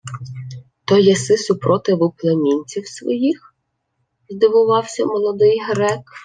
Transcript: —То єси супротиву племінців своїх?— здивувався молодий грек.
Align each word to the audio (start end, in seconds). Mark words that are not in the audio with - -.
—То 0.85 0.97
єси 0.97 1.37
супротиву 1.37 2.11
племінців 2.17 2.87
своїх?— 2.87 3.55
здивувався 4.29 5.05
молодий 5.05 5.59
грек. 5.69 6.01